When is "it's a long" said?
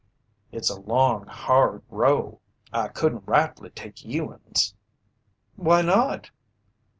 0.51-1.27